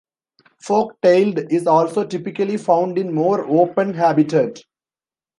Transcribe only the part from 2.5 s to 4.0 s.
found in more open